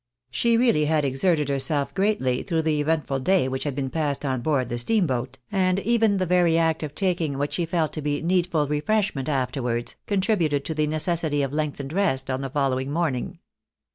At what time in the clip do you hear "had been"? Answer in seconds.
3.65-3.91